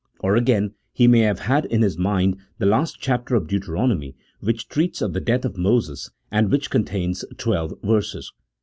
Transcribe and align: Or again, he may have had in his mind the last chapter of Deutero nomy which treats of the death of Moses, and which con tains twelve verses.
Or 0.19 0.35
again, 0.35 0.73
he 0.93 1.05
may 1.05 1.19
have 1.19 1.37
had 1.41 1.65
in 1.65 1.83
his 1.83 1.95
mind 1.95 2.37
the 2.57 2.65
last 2.65 2.97
chapter 2.99 3.35
of 3.35 3.45
Deutero 3.45 3.85
nomy 3.85 4.15
which 4.39 4.67
treats 4.67 4.99
of 4.99 5.13
the 5.13 5.21
death 5.21 5.45
of 5.45 5.59
Moses, 5.59 6.09
and 6.31 6.49
which 6.51 6.71
con 6.71 6.85
tains 6.85 7.23
twelve 7.37 7.75
verses. 7.83 8.33